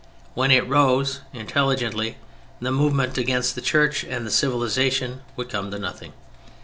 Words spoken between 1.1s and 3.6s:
intelligently the movement against